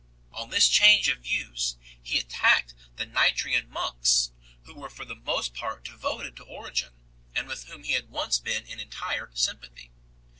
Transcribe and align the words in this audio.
On 0.31 0.49
this 0.49 0.67
change 0.67 1.09
of 1.09 1.19
views, 1.19 1.77
he 2.01 2.17
attacked 2.17 2.73
the 2.95 3.05
Nitrian 3.05 3.69
monks, 3.69 4.31
who 4.63 4.73
were 4.73 4.89
for 4.89 5.05
the 5.05 5.13
most 5.13 5.53
part 5.53 5.83
devoted 5.83 6.35
to 6.37 6.43
Origen, 6.43 6.93
and 7.35 7.47
with 7.47 7.65
whom 7.65 7.83
he 7.83 7.93
had 7.93 8.09
once 8.09 8.39
been 8.39 8.65
in 8.65 8.79
entire 8.79 9.29
sympathy. 9.35 9.91